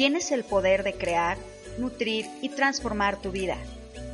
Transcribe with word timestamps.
Tienes 0.00 0.32
el 0.32 0.44
poder 0.44 0.82
de 0.82 0.94
crear, 0.94 1.36
nutrir 1.76 2.24
y 2.40 2.48
transformar 2.48 3.20
tu 3.20 3.32
vida. 3.32 3.58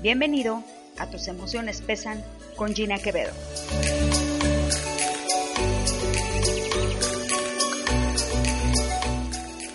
Bienvenido 0.02 0.64
a 0.98 1.08
Tus 1.12 1.28
emociones 1.28 1.80
pesan 1.80 2.24
con 2.56 2.74
Gina 2.74 2.98
Quevedo. 2.98 3.30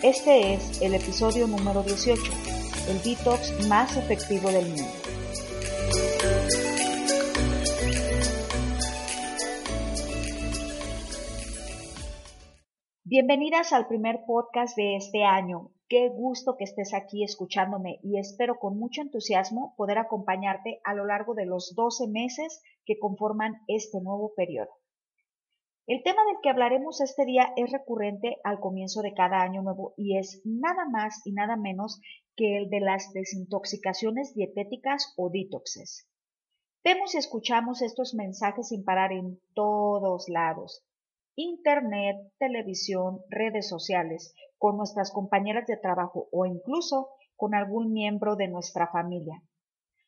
Este 0.03 0.53
es 0.53 0.81
el 0.81 0.95
episodio 0.95 1.47
número 1.47 1.81
18, 1.81 2.21
el 2.89 3.01
detox 3.03 3.65
más 3.69 3.95
efectivo 3.95 4.51
del 4.51 4.65
mundo. 4.65 5.00
Bienvenidas 13.11 13.73
al 13.73 13.89
primer 13.89 14.23
podcast 14.25 14.77
de 14.77 14.95
este 14.95 15.25
año. 15.25 15.73
Qué 15.89 16.07
gusto 16.07 16.55
que 16.55 16.63
estés 16.63 16.93
aquí 16.93 17.25
escuchándome 17.25 17.99
y 18.03 18.17
espero 18.17 18.57
con 18.57 18.79
mucho 18.79 19.01
entusiasmo 19.01 19.73
poder 19.75 19.97
acompañarte 19.97 20.79
a 20.85 20.93
lo 20.93 21.05
largo 21.05 21.33
de 21.33 21.45
los 21.45 21.75
12 21.75 22.07
meses 22.07 22.63
que 22.85 22.97
conforman 22.97 23.55
este 23.67 23.99
nuevo 23.99 24.31
periodo. 24.33 24.69
El 25.87 26.03
tema 26.03 26.23
del 26.23 26.37
que 26.41 26.51
hablaremos 26.51 27.01
este 27.01 27.25
día 27.25 27.51
es 27.57 27.69
recurrente 27.69 28.37
al 28.45 28.61
comienzo 28.61 29.01
de 29.01 29.13
cada 29.13 29.41
año 29.41 29.61
nuevo 29.61 29.93
y 29.97 30.17
es 30.17 30.41
nada 30.45 30.85
más 30.89 31.19
y 31.25 31.33
nada 31.33 31.57
menos 31.57 31.99
que 32.37 32.55
el 32.55 32.69
de 32.69 32.79
las 32.79 33.11
desintoxicaciones 33.11 34.33
dietéticas 34.35 35.13
o 35.17 35.29
detoxes. 35.29 36.07
Vemos 36.81 37.13
y 37.13 37.17
escuchamos 37.17 37.81
estos 37.81 38.13
mensajes 38.13 38.69
sin 38.69 38.85
parar 38.85 39.11
en 39.11 39.41
todos 39.53 40.29
lados. 40.29 40.85
Internet, 41.35 42.17
televisión, 42.39 43.21
redes 43.29 43.69
sociales, 43.69 44.33
con 44.57 44.77
nuestras 44.77 45.11
compañeras 45.11 45.65
de 45.65 45.77
trabajo 45.77 46.27
o 46.31 46.45
incluso 46.45 47.09
con 47.35 47.55
algún 47.55 47.93
miembro 47.93 48.35
de 48.35 48.47
nuestra 48.47 48.87
familia. 48.87 49.41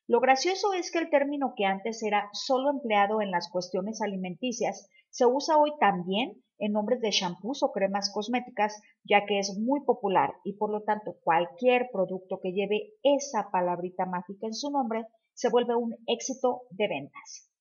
Lo 0.05 0.19
gracioso 0.19 0.73
es 0.73 0.91
que 0.91 0.99
el 0.99 1.09
término 1.09 1.53
que 1.55 1.65
antes 1.65 2.03
era 2.03 2.29
solo 2.33 2.69
empleado 2.69 3.21
en 3.21 3.31
las 3.31 3.49
cuestiones 3.49 4.01
alimenticias 4.01 4.89
se 5.09 5.25
usa 5.25 5.57
hoy 5.57 5.71
también 5.79 6.43
en 6.59 6.73
nombres 6.73 6.99
de 6.99 7.11
shampoos 7.11 7.63
o 7.63 7.71
cremas 7.71 8.11
cosméticas, 8.11 8.81
ya 9.03 9.25
que 9.25 9.39
es 9.39 9.57
muy 9.57 9.81
popular 9.85 10.33
y 10.43 10.53
por 10.53 10.71
lo 10.71 10.83
tanto 10.83 11.15
cualquier 11.23 11.89
producto 11.91 12.39
que 12.41 12.51
lleve 12.51 12.93
esa 13.01 13.49
palabrita 13.49 14.05
mágica 14.05 14.45
en 14.47 14.53
su 14.53 14.71
nombre 14.71 15.05
se 15.33 15.49
vuelve 15.49 15.75
un 15.75 15.95
éxito 16.05 16.63
de 16.71 16.87
ventas. 16.87 17.52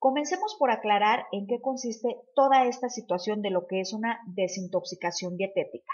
Comencemos 0.00 0.56
por 0.58 0.70
aclarar 0.70 1.26
en 1.30 1.46
qué 1.46 1.60
consiste 1.60 2.16
toda 2.34 2.64
esta 2.64 2.88
situación 2.88 3.42
de 3.42 3.50
lo 3.50 3.66
que 3.66 3.80
es 3.80 3.92
una 3.92 4.18
desintoxicación 4.28 5.36
dietética. 5.36 5.92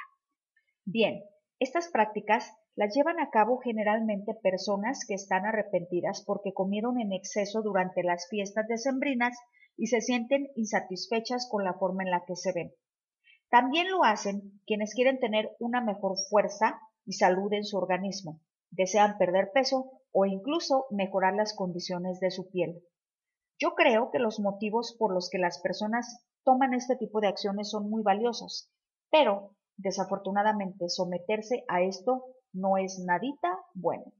Bien, 0.84 1.24
estas 1.58 1.88
prácticas 1.88 2.52
las 2.76 2.94
llevan 2.94 3.18
a 3.18 3.30
cabo 3.30 3.58
generalmente 3.58 4.32
personas 4.40 5.04
que 5.08 5.14
están 5.14 5.44
arrepentidas 5.44 6.22
porque 6.24 6.54
comieron 6.54 7.00
en 7.00 7.12
exceso 7.12 7.62
durante 7.62 8.04
las 8.04 8.28
fiestas 8.28 8.68
decembrinas 8.68 9.36
y 9.76 9.88
se 9.88 10.00
sienten 10.00 10.52
insatisfechas 10.54 11.48
con 11.50 11.64
la 11.64 11.74
forma 11.74 12.04
en 12.04 12.12
la 12.12 12.22
que 12.24 12.36
se 12.36 12.52
ven. 12.52 12.72
También 13.50 13.90
lo 13.90 14.04
hacen 14.04 14.60
quienes 14.66 14.94
quieren 14.94 15.18
tener 15.18 15.50
una 15.58 15.80
mejor 15.80 16.16
fuerza 16.30 16.78
y 17.04 17.14
salud 17.14 17.52
en 17.52 17.64
su 17.64 17.76
organismo, 17.76 18.40
desean 18.70 19.18
perder 19.18 19.50
peso 19.52 19.90
o 20.12 20.26
incluso 20.26 20.86
mejorar 20.92 21.34
las 21.34 21.56
condiciones 21.56 22.20
de 22.20 22.30
su 22.30 22.48
piel. 22.52 22.84
Yo 23.58 23.74
creo 23.74 24.10
que 24.10 24.18
los 24.18 24.38
motivos 24.38 24.94
por 24.98 25.14
los 25.14 25.30
que 25.30 25.38
las 25.38 25.60
personas 25.60 26.24
toman 26.44 26.74
este 26.74 26.96
tipo 26.96 27.20
de 27.20 27.28
acciones 27.28 27.70
son 27.70 27.88
muy 27.88 28.02
valiosos, 28.02 28.70
pero 29.10 29.56
desafortunadamente 29.76 30.88
someterse 30.88 31.64
a 31.68 31.82
esto 31.82 32.24
no 32.52 32.76
es 32.76 33.02
nadita 33.06 33.58
bueno. 33.74 34.12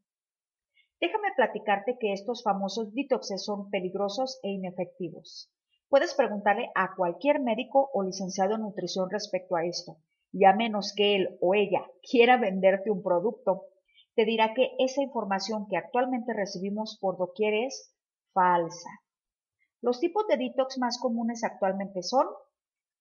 Déjame 1.01 1.29
platicarte 1.37 1.99
que 2.01 2.15
estos 2.15 2.43
famosos 2.43 2.95
detoxes 2.95 3.45
son 3.45 3.69
peligrosos 3.69 4.41
e 4.43 4.49
inefectivos. 4.49 5.53
Puedes 5.89 6.15
preguntarle 6.15 6.71
a 6.75 6.95
cualquier 6.97 7.41
médico 7.41 7.91
o 7.93 8.03
licenciado 8.03 8.55
en 8.55 8.63
nutrición 8.63 9.11
respecto 9.11 9.57
a 9.57 9.65
esto, 9.65 9.99
y 10.33 10.47
a 10.47 10.55
menos 10.55 10.95
que 10.97 11.15
él 11.15 11.37
o 11.41 11.55
ella 11.55 11.87
quiera 12.03 12.39
venderte 12.39 12.91
un 12.91 13.03
producto, 13.03 13.67
te 14.15 14.25
dirá 14.25 14.55
que 14.55 14.71
esa 14.79 15.03
información 15.03 15.67
que 15.69 15.77
actualmente 15.77 16.33
recibimos 16.33 16.99
por 17.01 17.19
doquier 17.19 17.53
es 17.53 17.95
falsa. 18.33 18.89
Los 19.83 20.01
tipos 20.01 20.27
de 20.27 20.37
detox 20.37 20.79
más 20.79 20.99
comunes 20.99 21.45
actualmente 21.45 22.03
son 22.03 22.27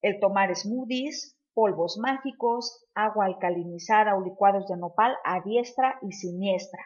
el 0.02 0.20
tomar 0.20 0.56
smoothies, 0.56 1.38
polvos 1.54 1.98
mágicos, 1.98 2.86
agua 2.94 3.26
alcalinizada 3.26 4.16
o 4.16 4.22
licuados 4.22 4.68
de 4.68 4.78
nopal 4.78 5.16
a 5.24 5.42
diestra 5.42 5.98
y 6.02 6.12
siniestra. 6.12 6.84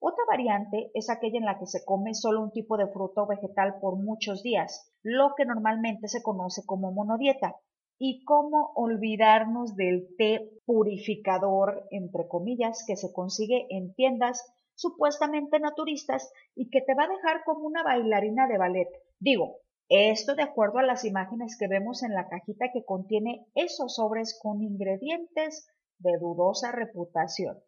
Otra 0.00 0.24
variante 0.28 0.92
es 0.94 1.10
aquella 1.10 1.38
en 1.38 1.44
la 1.44 1.58
que 1.58 1.66
se 1.66 1.84
come 1.84 2.14
solo 2.14 2.40
un 2.40 2.52
tipo 2.52 2.76
de 2.76 2.86
fruta 2.86 3.22
o 3.22 3.26
vegetal 3.26 3.80
por 3.80 3.96
muchos 3.96 4.44
días, 4.44 4.92
lo 5.02 5.34
que 5.36 5.44
normalmente 5.44 6.06
se 6.06 6.22
conoce 6.22 6.64
como 6.64 6.92
monodieta. 6.92 7.56
Y 7.98 8.22
cómo 8.24 8.70
olvidarnos 8.76 9.74
del 9.74 10.14
té 10.16 10.48
purificador, 10.64 11.84
entre 11.90 12.28
comillas, 12.28 12.84
que 12.86 12.94
se 12.94 13.12
consigue 13.12 13.66
en 13.70 13.92
tiendas 13.94 14.46
supuestamente 14.76 15.58
naturistas 15.58 16.32
y 16.54 16.70
que 16.70 16.80
te 16.80 16.94
va 16.94 17.04
a 17.04 17.08
dejar 17.08 17.42
como 17.44 17.66
una 17.66 17.82
bailarina 17.82 18.46
de 18.46 18.56
ballet. 18.56 18.88
Digo, 19.20 19.58
esto 19.88 20.34
de 20.34 20.42
acuerdo 20.42 20.78
a 20.78 20.84
las 20.84 21.04
imágenes 21.04 21.56
que 21.58 21.66
vemos 21.66 22.02
en 22.02 22.14
la 22.14 22.28
cajita 22.28 22.70
que 22.72 22.84
contiene 22.84 23.46
esos 23.54 23.96
sobres 23.96 24.38
con 24.40 24.62
ingredientes 24.62 25.66
de 25.98 26.18
dudosa 26.20 26.72
reputación. 26.72 27.58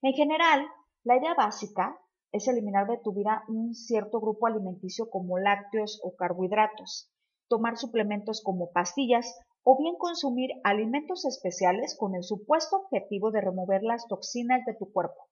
En 0.00 0.14
general, 0.14 0.66
la 1.04 1.16
idea 1.16 1.34
básica 1.34 1.98
es 2.32 2.48
eliminar 2.48 2.86
de 2.86 2.98
tu 2.98 3.12
vida 3.12 3.44
un 3.48 3.74
cierto 3.74 4.20
grupo 4.20 4.46
alimenticio 4.46 5.10
como 5.10 5.38
lácteos 5.38 6.00
o 6.02 6.16
carbohidratos, 6.16 7.12
tomar 7.48 7.76
suplementos 7.76 8.40
como 8.42 8.72
pastillas 8.72 9.38
o 9.64 9.76
bien 9.78 9.96
consumir 9.96 10.50
alimentos 10.64 11.26
especiales 11.26 11.96
con 11.98 12.14
el 12.14 12.22
supuesto 12.22 12.76
objetivo 12.76 13.30
de 13.30 13.42
remover 13.42 13.82
las 13.82 14.06
toxinas 14.08 14.64
de 14.64 14.74
tu 14.74 14.90
cuerpo. 14.90 15.28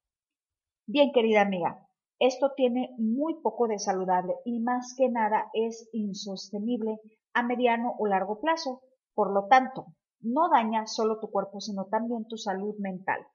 Bien, 0.87 1.13
querida 1.13 1.41
amiga, 1.41 1.89
esto 2.21 2.53
tiene 2.55 2.95
muy 2.99 3.41
poco 3.41 3.67
de 3.67 3.79
saludable 3.79 4.35
y 4.45 4.61
más 4.61 4.95
que 4.97 5.09
nada 5.09 5.51
es 5.55 5.89
insostenible 5.93 7.01
a 7.33 7.43
mediano 7.43 7.95
o 7.99 8.07
largo 8.07 8.41
plazo. 8.41 8.83
Por 9.15 9.33
lo 9.33 9.47
tanto, 9.49 9.87
no 10.21 10.51
daña 10.51 10.87
solo 10.87 11.19
tu 11.19 11.31
cuerpo, 11.31 11.61
sino 11.61 11.87
también 11.87 12.27
tu 12.29 12.37
salud 12.37 12.77
mental. 12.79 13.27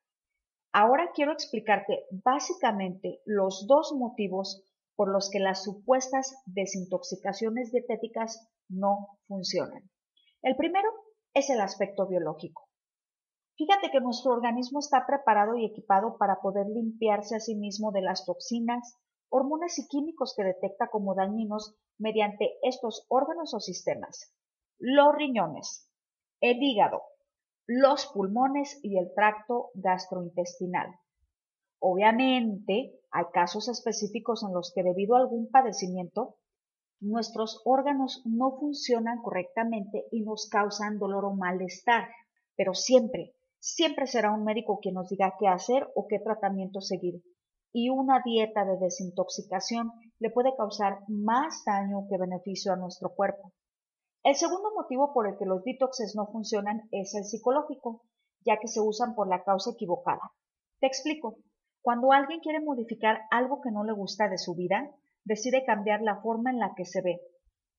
Ahora 0.72 1.12
quiero 1.16 1.31
explicarte 1.31 2.06
básicamente 2.12 3.22
los 3.25 3.66
dos 3.68 3.91
motivos 3.97 4.64
por 4.96 5.11
los 5.11 5.31
que 5.31 5.40
las 5.40 5.64
supuestas 5.64 6.35
desintoxicaciones 6.46 7.72
dietéticas 7.72 8.47
no 8.70 9.17
funcionan. 9.28 9.90
El 10.43 10.55
primero 10.55 10.90
es 11.34 11.49
el 11.49 11.59
aspecto 11.59 12.08
biológico. 12.08 12.65
Fíjate 13.57 13.90
que 13.90 14.02
nuestro 14.02 14.34
organismo 14.34 14.79
está 14.79 15.05
preparado 15.05 15.55
y 15.55 15.66
equipado 15.66 16.17
para 16.17 16.41
poder 16.41 16.67
limpiarse 16.67 17.37
a 17.37 17.40
sí 17.40 17.55
mismo 17.55 17.93
de 17.93 18.02
las 18.02 18.25
toxinas, 18.25 18.97
hormonas 19.29 19.79
y 19.79 19.87
químicos 19.87 20.34
que 20.35 20.43
detecta 20.43 20.90
como 20.90 21.16
dañinos 21.16 21.73
mediante 21.97 22.57
estos 22.63 23.05
órganos 23.07 23.53
o 23.53 23.61
sistemas. 23.61 24.35
Los 24.78 25.16
riñones, 25.16 25.90
el 26.41 26.61
hígado, 26.61 27.02
los 27.66 28.07
pulmones 28.07 28.78
y 28.84 28.97
el 28.97 29.13
tracto 29.16 29.72
gastrointestinal. 29.73 30.99
Obviamente, 31.79 32.99
hay 33.09 33.25
casos 33.31 33.69
específicos 33.69 34.43
en 34.43 34.53
los 34.53 34.73
que 34.75 34.84
debido 34.84 35.16
a 35.16 35.19
algún 35.19 35.49
padecimiento, 35.49 36.35
nuestros 36.99 37.61
órganos 37.63 38.22
no 38.25 38.57
funcionan 38.59 39.22
correctamente 39.22 40.07
y 40.11 40.23
nos 40.23 40.49
causan 40.49 40.99
dolor 40.99 41.23
o 41.23 41.34
malestar, 41.34 42.09
pero 42.57 42.73
siempre 42.73 43.34
Siempre 43.67 44.06
será 44.06 44.32
un 44.32 44.44
médico 44.44 44.78
quien 44.79 44.94
nos 44.94 45.09
diga 45.09 45.38
qué 45.40 45.47
hacer 45.47 45.91
o 45.96 46.06
qué 46.08 46.20
tratamiento 46.20 46.82
seguir. 46.82 47.23
y 47.73 47.90
una 47.90 48.22
dieta 48.23 48.64
de 48.64 48.78
desintoxicación 48.78 49.91
le 50.20 50.29
puede 50.29 50.56
causar 50.56 51.00
más 51.08 51.64
daño 51.66 52.06
que 52.08 52.20
beneficio 52.20 52.72
a 52.72 52.76
nuestro 52.76 53.16
cuerpo. 53.16 53.53
El 54.23 54.35
segundo 54.35 54.70
motivo 54.76 55.12
por 55.14 55.28
el 55.28 55.35
que 55.38 55.47
los 55.47 55.64
detoxes 55.64 56.14
no 56.16 56.28
funcionan 56.28 56.88
es 56.91 57.16
el 57.16 57.26
psicológico, 57.26 58.03
ya 58.46 58.59
que 58.59 58.67
se 58.67 58.82
usan 58.82 59.16
por 59.16 59.28
la 59.28 59.44
causa 59.44 59.72
equivocada. 59.72 60.32
Te 60.79 60.85
explico. 60.85 61.40
Cuando 61.82 62.12
alguien 62.12 62.41
quiere 62.41 62.64
modificar 62.64 63.22
algo 63.32 63.62
que 63.62 63.72
no 63.72 63.84
le 63.84 63.94
gusta 63.94 64.29
de 64.29 64.38
su 64.38 64.53
vida, 64.53 64.91
decide 65.23 65.66
cambiar 65.66 66.02
la 66.03 66.22
forma 66.22 66.52
en 66.52 66.59
la 66.59 66.76
que 66.78 66.85
se 66.85 67.02
ve. 67.02 67.20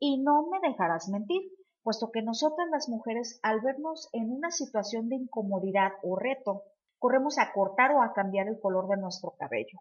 Y 0.00 0.20
no 0.20 0.48
me 0.48 0.58
dejarás 0.68 1.08
mentir, 1.08 1.42
puesto 1.86 2.10
que 2.10 2.20
nosotras 2.20 2.66
las 2.72 2.88
mujeres, 2.88 3.38
al 3.44 3.60
vernos 3.60 4.08
en 4.12 4.32
una 4.32 4.50
situación 4.50 5.08
de 5.08 5.14
incomodidad 5.14 5.92
o 6.02 6.16
reto, 6.16 6.64
corremos 6.98 7.38
a 7.38 7.52
cortar 7.52 7.92
o 7.92 8.02
a 8.02 8.12
cambiar 8.12 8.48
el 8.48 8.58
color 8.58 8.88
de 8.88 8.96
nuestro 8.96 9.36
cabello. 9.38 9.78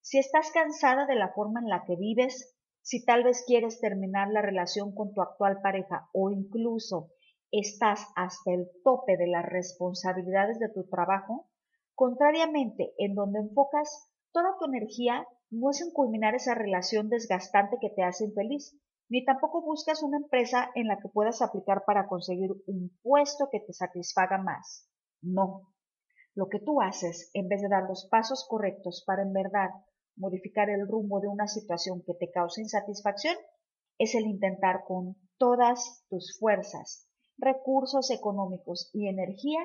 Si 0.00 0.18
estás 0.18 0.50
cansada 0.52 1.04
de 1.04 1.16
la 1.16 1.34
forma 1.34 1.60
en 1.60 1.68
la 1.68 1.84
que 1.84 1.96
vives, 1.96 2.56
si 2.80 3.04
tal 3.04 3.24
vez 3.24 3.44
quieres 3.46 3.78
terminar 3.78 4.30
la 4.30 4.40
relación 4.40 4.94
con 4.94 5.12
tu 5.12 5.20
actual 5.20 5.60
pareja 5.60 6.08
o 6.14 6.30
incluso 6.30 7.10
estás 7.50 8.06
hasta 8.16 8.50
el 8.50 8.70
tope 8.82 9.18
de 9.18 9.26
las 9.26 9.44
responsabilidades 9.44 10.58
de 10.58 10.70
tu 10.70 10.88
trabajo, 10.88 11.50
contrariamente, 11.94 12.94
en 12.96 13.14
donde 13.14 13.40
enfocas 13.40 14.08
toda 14.32 14.56
tu 14.58 14.64
energía 14.64 15.26
no 15.50 15.68
es 15.68 15.82
en 15.82 15.90
culminar 15.90 16.34
esa 16.34 16.54
relación 16.54 17.10
desgastante 17.10 17.76
que 17.82 17.90
te 17.90 18.02
hace 18.02 18.24
infeliz, 18.24 18.74
ni 19.14 19.24
tampoco 19.24 19.62
buscas 19.62 20.02
una 20.02 20.16
empresa 20.16 20.72
en 20.74 20.88
la 20.88 20.98
que 20.98 21.08
puedas 21.08 21.40
aplicar 21.40 21.84
para 21.86 22.08
conseguir 22.08 22.50
un 22.66 22.98
puesto 23.00 23.48
que 23.48 23.60
te 23.60 23.72
satisfaga 23.72 24.38
más. 24.38 24.90
No, 25.22 25.72
lo 26.34 26.48
que 26.48 26.58
tú 26.58 26.82
haces, 26.82 27.30
en 27.32 27.46
vez 27.46 27.62
de 27.62 27.68
dar 27.68 27.84
los 27.84 28.08
pasos 28.10 28.44
correctos 28.48 29.04
para 29.06 29.22
en 29.22 29.32
verdad 29.32 29.70
modificar 30.16 30.68
el 30.68 30.88
rumbo 30.88 31.20
de 31.20 31.28
una 31.28 31.46
situación 31.46 32.02
que 32.04 32.14
te 32.14 32.32
causa 32.32 32.60
insatisfacción, 32.60 33.36
es 33.98 34.16
el 34.16 34.26
intentar 34.26 34.82
con 34.84 35.16
todas 35.38 36.04
tus 36.10 36.36
fuerzas, 36.40 37.08
recursos 37.38 38.10
económicos 38.10 38.90
y 38.92 39.06
energía 39.06 39.60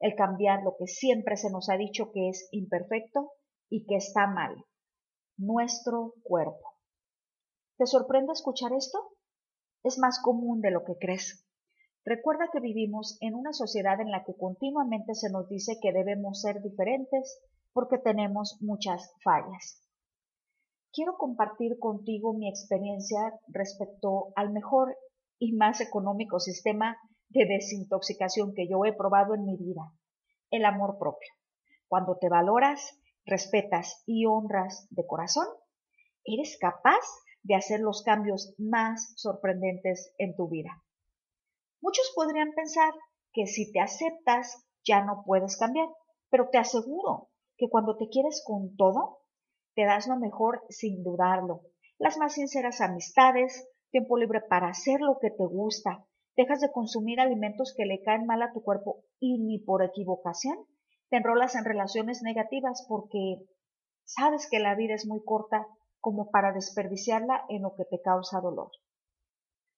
el 0.00 0.14
cambiar 0.14 0.62
lo 0.62 0.76
que 0.78 0.86
siempre 0.86 1.36
se 1.36 1.50
nos 1.50 1.68
ha 1.68 1.76
dicho 1.76 2.10
que 2.10 2.30
es 2.30 2.48
imperfecto 2.52 3.32
y 3.68 3.84
que 3.84 3.96
está 3.96 4.26
mal, 4.26 4.64
nuestro 5.36 6.14
cuerpo. 6.22 6.77
¿Te 7.78 7.86
sorprende 7.86 8.32
escuchar 8.32 8.72
esto? 8.72 8.98
Es 9.84 9.98
más 9.98 10.20
común 10.20 10.60
de 10.60 10.72
lo 10.72 10.82
que 10.82 10.96
crees. 10.98 11.46
Recuerda 12.04 12.50
que 12.52 12.58
vivimos 12.58 13.16
en 13.20 13.36
una 13.36 13.52
sociedad 13.52 14.00
en 14.00 14.10
la 14.10 14.24
que 14.24 14.34
continuamente 14.36 15.14
se 15.14 15.30
nos 15.30 15.48
dice 15.48 15.78
que 15.80 15.92
debemos 15.92 16.40
ser 16.40 16.60
diferentes 16.60 17.40
porque 17.72 17.98
tenemos 17.98 18.58
muchas 18.60 19.14
fallas. 19.22 19.80
Quiero 20.92 21.16
compartir 21.16 21.78
contigo 21.78 22.32
mi 22.32 22.48
experiencia 22.48 23.38
respecto 23.46 24.32
al 24.34 24.50
mejor 24.52 24.96
y 25.38 25.52
más 25.52 25.80
económico 25.80 26.40
sistema 26.40 26.96
de 27.28 27.46
desintoxicación 27.46 28.54
que 28.54 28.66
yo 28.68 28.84
he 28.86 28.92
probado 28.92 29.36
en 29.36 29.44
mi 29.44 29.56
vida, 29.56 29.92
el 30.50 30.64
amor 30.64 30.98
propio. 30.98 31.30
Cuando 31.86 32.18
te 32.18 32.28
valoras, 32.28 32.98
respetas 33.24 34.02
y 34.04 34.26
honras 34.26 34.88
de 34.90 35.06
corazón, 35.06 35.46
eres 36.24 36.58
capaz 36.60 37.04
de 37.42 37.54
hacer 37.54 37.80
los 37.80 38.02
cambios 38.02 38.54
más 38.58 39.12
sorprendentes 39.16 40.14
en 40.18 40.34
tu 40.36 40.48
vida. 40.48 40.82
Muchos 41.80 42.12
podrían 42.14 42.52
pensar 42.52 42.92
que 43.32 43.46
si 43.46 43.70
te 43.72 43.80
aceptas 43.80 44.66
ya 44.84 45.04
no 45.04 45.22
puedes 45.24 45.56
cambiar, 45.56 45.88
pero 46.30 46.48
te 46.50 46.58
aseguro 46.58 47.30
que 47.56 47.68
cuando 47.68 47.96
te 47.96 48.08
quieres 48.08 48.42
con 48.46 48.76
todo, 48.76 49.20
te 49.74 49.84
das 49.84 50.06
lo 50.08 50.16
mejor 50.16 50.64
sin 50.68 51.02
dudarlo. 51.02 51.62
Las 51.98 52.18
más 52.18 52.34
sinceras 52.34 52.80
amistades, 52.80 53.68
tiempo 53.90 54.16
libre 54.16 54.40
para 54.40 54.68
hacer 54.68 55.00
lo 55.00 55.18
que 55.18 55.30
te 55.30 55.44
gusta, 55.44 56.04
dejas 56.36 56.60
de 56.60 56.70
consumir 56.72 57.20
alimentos 57.20 57.74
que 57.76 57.84
le 57.84 58.02
caen 58.02 58.26
mal 58.26 58.42
a 58.42 58.52
tu 58.52 58.62
cuerpo 58.62 59.04
y 59.18 59.38
ni 59.38 59.58
por 59.58 59.82
equivocación 59.82 60.58
te 61.10 61.16
enrolas 61.16 61.54
en 61.54 61.64
relaciones 61.64 62.22
negativas 62.22 62.84
porque 62.88 63.36
sabes 64.04 64.48
que 64.50 64.60
la 64.60 64.74
vida 64.74 64.94
es 64.94 65.06
muy 65.06 65.22
corta 65.24 65.66
como 66.08 66.30
para 66.30 66.52
desperdiciarla 66.52 67.44
en 67.50 67.60
lo 67.60 67.74
que 67.76 67.84
te 67.84 68.00
causa 68.00 68.40
dolor. 68.40 68.70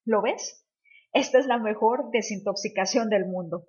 ¿Lo 0.05 0.23
ves? 0.23 0.65
Esta 1.13 1.41
es 1.41 1.49
la 1.49 1.59
mejor 1.59 2.13
desintoxicación 2.13 3.09
del 3.09 3.27
mundo. 3.27 3.65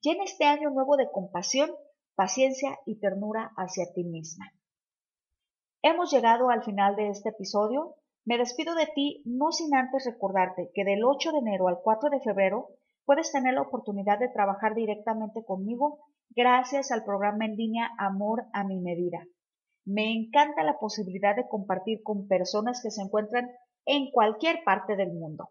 Llena 0.00 0.22
este 0.22 0.44
año 0.44 0.70
nuevo 0.70 0.96
de 0.96 1.10
compasión, 1.10 1.72
paciencia 2.14 2.78
y 2.86 3.00
ternura 3.00 3.50
hacia 3.56 3.92
ti 3.92 4.04
misma. 4.04 4.44
Hemos 5.82 6.12
llegado 6.12 6.50
al 6.50 6.62
final 6.62 6.94
de 6.94 7.08
este 7.08 7.30
episodio. 7.30 7.96
Me 8.24 8.38
despido 8.38 8.76
de 8.76 8.86
ti 8.94 9.20
no 9.24 9.50
sin 9.50 9.74
antes 9.74 10.04
recordarte 10.06 10.70
que 10.74 10.84
del 10.84 11.02
8 11.04 11.32
de 11.32 11.38
enero 11.38 11.66
al 11.66 11.80
4 11.82 12.10
de 12.10 12.20
febrero 12.20 12.68
puedes 13.06 13.32
tener 13.32 13.54
la 13.54 13.62
oportunidad 13.62 14.20
de 14.20 14.28
trabajar 14.28 14.76
directamente 14.76 15.44
conmigo 15.44 15.98
gracias 16.30 16.92
al 16.92 17.02
programa 17.02 17.44
en 17.44 17.56
línea 17.56 17.90
Amor 17.98 18.44
a 18.52 18.62
mi 18.62 18.78
medida. 18.78 19.18
Me 19.90 20.12
encanta 20.12 20.62
la 20.64 20.78
posibilidad 20.78 21.34
de 21.34 21.48
compartir 21.48 22.02
con 22.02 22.28
personas 22.28 22.82
que 22.82 22.90
se 22.90 23.00
encuentran 23.00 23.48
en 23.86 24.10
cualquier 24.10 24.62
parte 24.62 24.96
del 24.96 25.14
mundo. 25.14 25.48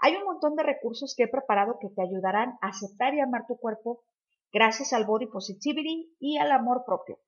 Hay 0.00 0.16
un 0.16 0.24
montón 0.24 0.56
de 0.56 0.62
recursos 0.62 1.14
que 1.14 1.24
he 1.24 1.28
preparado 1.28 1.76
que 1.78 1.90
te 1.90 2.00
ayudarán 2.00 2.56
a 2.62 2.68
aceptar 2.68 3.12
y 3.12 3.20
amar 3.20 3.46
tu 3.46 3.58
cuerpo 3.58 4.00
gracias 4.54 4.94
al 4.94 5.04
body 5.04 5.26
positivity 5.26 6.16
y 6.18 6.38
al 6.38 6.50
amor 6.52 6.84
propio. 6.86 7.18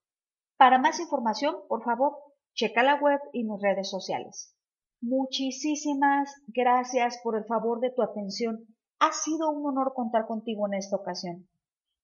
Para 0.57 0.79
más 0.79 0.99
información, 0.99 1.57
por 1.69 1.85
favor, 1.85 2.17
checa 2.55 2.83
la 2.83 2.95
web 2.95 3.21
y 3.35 3.45
mis 3.45 3.61
redes 3.61 3.91
sociales. 3.91 4.57
Muchísimas 5.03 6.43
gracias 6.47 7.21
por 7.23 7.37
el 7.37 7.45
favor 7.45 7.81
de 7.81 7.91
tu 7.91 8.01
atención. 8.01 8.65
Ha 8.99 9.13
sido 9.13 9.51
un 9.51 9.67
honor 9.67 9.93
contar 9.95 10.27
contigo 10.27 10.67
en 10.67 10.73
esta 10.73 10.97
ocasión. 10.97 11.51